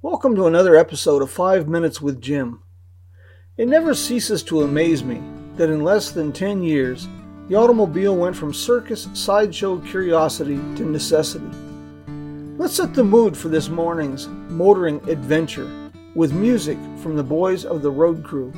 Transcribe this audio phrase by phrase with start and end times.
[0.00, 2.62] Welcome to another episode of 5 Minutes with Jim.
[3.56, 5.20] It never ceases to amaze me
[5.56, 7.08] that in less than 10 years,
[7.48, 11.50] the automobile went from circus sideshow curiosity to necessity.
[12.56, 17.82] Let's set the mood for this morning's motoring adventure with music from the boys of
[17.82, 18.52] the Road Crew.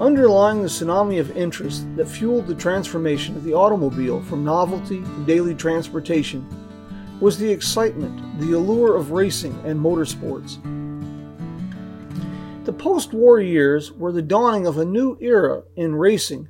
[0.00, 5.24] Underlying the tsunami of interest that fueled the transformation of the automobile from novelty to
[5.24, 6.44] daily transportation
[7.20, 10.56] was the excitement, the allure of racing and motorsports.
[12.64, 16.48] The post war years were the dawning of a new era in racing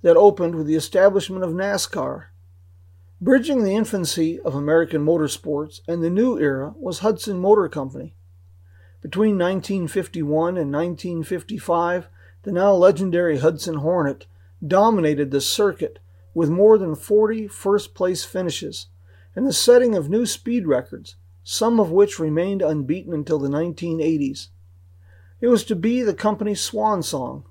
[0.00, 2.28] that opened with the establishment of NASCAR
[3.20, 8.14] Bridging the infancy of American motorsports and the new era was Hudson Motor Company.
[9.02, 12.06] Between 1951 and 1955,
[12.44, 14.26] the now legendary Hudson Hornet
[14.64, 15.98] dominated the circuit
[16.32, 18.86] with more than 40 first place finishes
[19.34, 24.46] and the setting of new speed records, some of which remained unbeaten until the 1980s.
[25.40, 27.46] It was to be the company's swan song,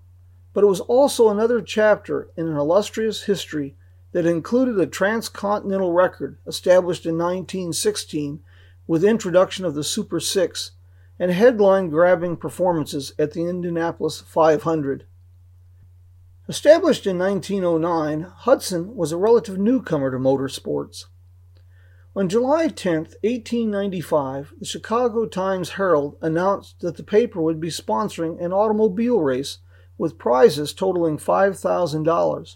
[0.54, 3.76] but it was also another chapter in an illustrious history
[4.18, 8.40] that included a transcontinental record established in 1916
[8.88, 10.72] with introduction of the Super 6
[11.20, 15.06] and headline grabbing performances at the Indianapolis 500.
[16.50, 21.05] Established in 1909, Hudson was a relative newcomer to motorsports.
[22.16, 28.44] On July 10, 1895, the Chicago Times Herald announced that the paper would be sponsoring
[28.44, 29.60] an automobile race
[29.95, 32.55] with prizes totaling $5,000.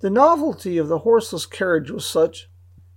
[0.00, 2.48] The novelty of the horseless carriage was such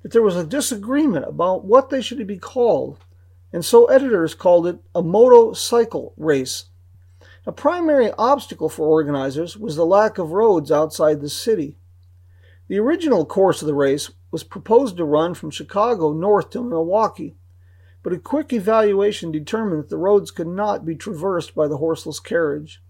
[0.02, 3.00] that there was a disagreement about what they should be called,
[3.52, 6.66] and so editors called it a motorcycle race.
[7.46, 11.78] A primary obstacle for organizers was the lack of roads outside the city.
[12.70, 17.36] The original course of the race was proposed to run from Chicago north to Milwaukee,
[18.02, 22.22] but a quick evaluation determined that the roads could not be traversed by the horseless
[22.22, 22.82] carriage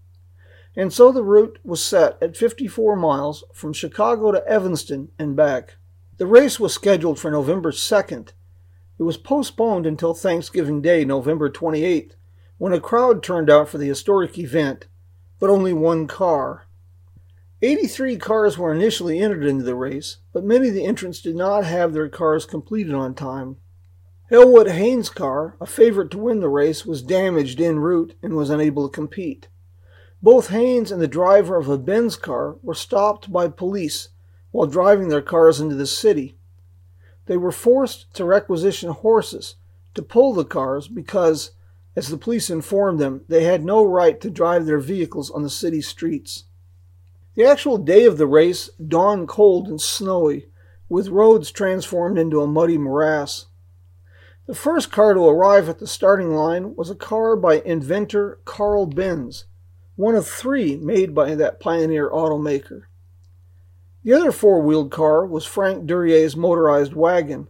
[0.76, 5.76] and so the route was set at 54 miles from Chicago to Evanston and back.
[6.16, 8.32] The race was scheduled for November 2nd.
[8.98, 12.12] It was postponed until Thanksgiving Day, November 28th,
[12.58, 14.86] when a crowd turned out for the historic event,
[15.40, 16.66] but only one car.
[17.62, 21.64] 83 cars were initially entered into the race, but many of the entrants did not
[21.64, 23.56] have their cars completed on time.
[24.30, 28.50] Elwood Haynes' car, a favorite to win the race, was damaged en route and was
[28.50, 29.48] unable to compete.
[30.24, 34.08] Both Haynes and the driver of a Benz car were stopped by police
[34.52, 36.38] while driving their cars into the city.
[37.26, 39.56] They were forced to requisition horses
[39.92, 41.50] to pull the cars because,
[41.94, 45.50] as the police informed them, they had no right to drive their vehicles on the
[45.50, 46.44] city streets.
[47.34, 50.46] The actual day of the race dawned cold and snowy,
[50.88, 53.44] with roads transformed into a muddy morass.
[54.46, 58.86] The first car to arrive at the starting line was a car by inventor Carl
[58.86, 59.44] Benz
[59.96, 62.82] one of three made by that pioneer automaker.
[64.02, 67.48] The other four wheeled car was Frank Duryea's motorized wagon.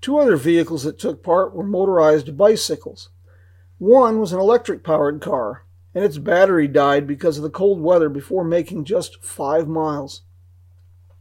[0.00, 3.10] Two other vehicles that took part were motorized bicycles.
[3.78, 8.08] One was an electric powered car, and its battery died because of the cold weather
[8.08, 10.22] before making just five miles.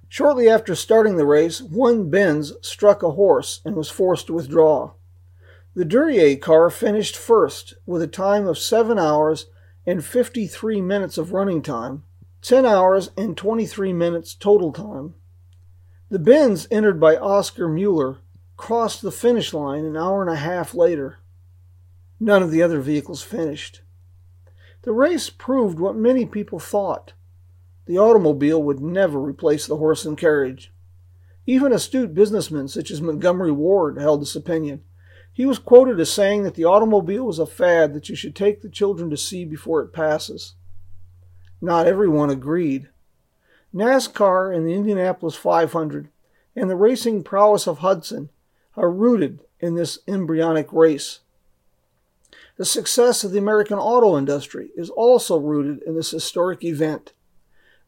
[0.07, 4.91] Shortly after starting the race, one Benz struck a horse and was forced to withdraw.
[5.73, 9.47] The Duryea car finished first with a time of 7 hours
[9.85, 12.03] and 53 minutes of running time,
[12.41, 15.15] 10 hours and 23 minutes total time.
[16.09, 18.19] The Benz entered by Oscar Mueller
[18.57, 21.19] crossed the finish line an hour and a half later.
[22.19, 23.81] None of the other vehicles finished.
[24.83, 27.13] The race proved what many people thought.
[27.85, 30.71] The automobile would never replace the horse and carriage.
[31.45, 34.83] Even astute businessmen such as Montgomery Ward held this opinion.
[35.35, 38.61] He was quoted as saying that the automobile was a fad that you should take
[38.61, 40.55] the children to see before it passes.
[41.59, 42.87] Not everyone agreed.
[43.73, 46.07] NASCAR and the Indianapolis 500
[46.55, 48.29] and the racing prowess of Hudson
[48.77, 51.19] are rooted in this embryonic race.
[52.55, 57.11] The success of the American auto industry is also rooted in this historic event.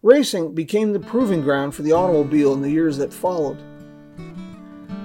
[0.03, 3.57] Racing became the proving ground for the automobile in the years that followed.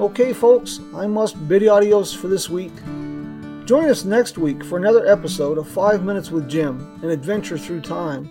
[0.00, 2.72] Okay, folks, I must bid you adios for this week.
[3.66, 7.82] Join us next week for another episode of 5 Minutes with Jim, an adventure through
[7.82, 8.30] time.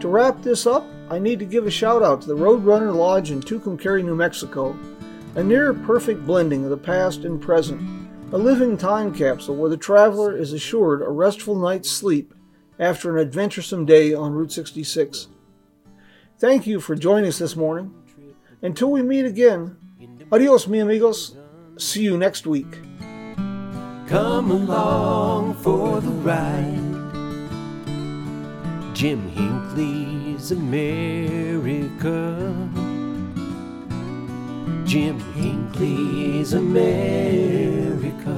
[0.00, 3.30] To wrap this up, I need to give a shout out to the Roadrunner Lodge
[3.30, 4.76] in Tucumcari, New Mexico,
[5.36, 7.80] a near perfect blending of the past and present,
[8.32, 12.34] a living time capsule where the traveler is assured a restful night's sleep
[12.80, 15.28] after an adventuresome day on Route 66.
[16.36, 17.94] Thank you for joining us this morning.
[18.60, 19.76] Until we meet again,
[20.34, 21.36] adios, mi amigos.
[21.78, 22.80] See you next week.
[24.08, 26.80] Come along for the ride.
[28.94, 32.18] Jim Hinckley's America.
[34.84, 38.34] Jim Hinckley's America.